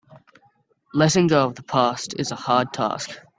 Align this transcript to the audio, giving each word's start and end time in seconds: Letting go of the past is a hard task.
Letting 0.95 1.27
go 1.27 1.45
of 1.45 1.53
the 1.53 1.61
past 1.61 2.15
is 2.17 2.31
a 2.31 2.35
hard 2.35 2.73
task. 2.73 3.11